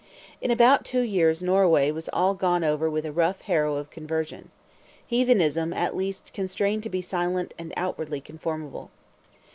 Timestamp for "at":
5.73-5.95